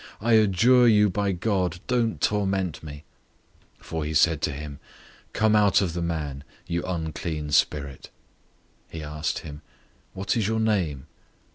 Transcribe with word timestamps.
I 0.19 0.33
adjure 0.33 0.87
you 0.87 1.11
by 1.11 1.31
God, 1.31 1.79
don't 1.85 2.19
torment 2.19 2.81
me." 2.81 3.03
005:008 3.81 3.85
For 3.85 4.03
he 4.03 4.13
said 4.15 4.41
to 4.41 4.51
him, 4.51 4.79
"Come 5.31 5.55
out 5.55 5.79
of 5.79 5.93
the 5.93 6.01
man, 6.01 6.43
you 6.65 6.81
unclean 6.87 7.51
spirit!" 7.51 8.09
005:009 8.91 8.91
He 8.93 9.03
asked 9.03 9.39
him, 9.39 9.61
"What 10.13 10.35
is 10.35 10.47
your 10.47 10.59
name?" 10.59 11.05